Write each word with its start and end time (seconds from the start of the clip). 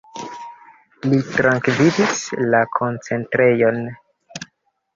Li 1.11 1.19
transvivis 1.35 2.25
la 2.55 2.63
koncentrejon. 2.81 3.81